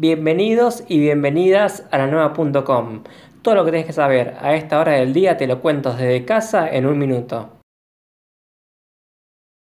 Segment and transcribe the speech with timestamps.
[0.00, 3.02] Bienvenidos y bienvenidas a la nueva.com.
[3.42, 6.24] Todo lo que tienes que saber a esta hora del día te lo cuento desde
[6.24, 7.58] casa en un minuto.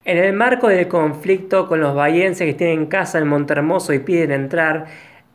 [0.05, 4.29] En el marco del conflicto con los bahienses que tienen casa en Montermoso y piden
[4.29, 4.85] entrar,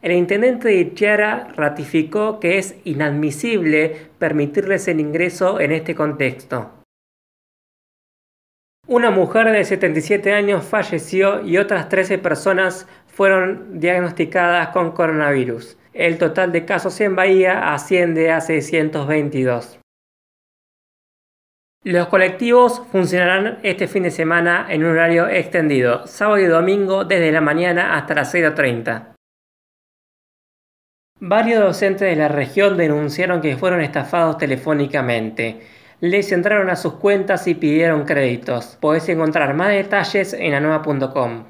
[0.02, 6.81] el intendente de Ichiara ratificó que es inadmisible permitirles el ingreso en este contexto.
[8.88, 15.78] Una mujer de 77 años falleció y otras 13 personas fueron diagnosticadas con coronavirus.
[15.92, 19.78] El total de casos en Bahía asciende a 622.
[21.84, 27.30] Los colectivos funcionarán este fin de semana en un horario extendido, sábado y domingo desde
[27.30, 29.14] la mañana hasta las 6.30.
[31.20, 35.60] Varios docentes de la región denunciaron que fueron estafados telefónicamente
[36.02, 38.76] les entraron a sus cuentas y pidieron créditos.
[38.80, 41.44] Podés encontrar más detalles en anueva.com.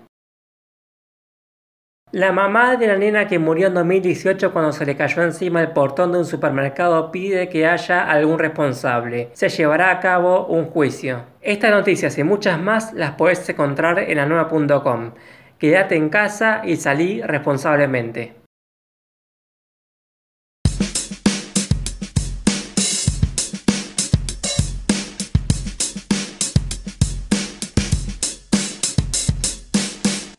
[2.13, 5.71] La mamá de la nena que murió en 2018 cuando se le cayó encima el
[5.71, 9.31] portón de un supermercado pide que haya algún responsable.
[9.33, 11.25] Se llevará a cabo un juicio.
[11.41, 15.13] Estas noticias y muchas más las podés encontrar en anueva.com.
[15.57, 18.42] Quédate en casa y salí responsablemente.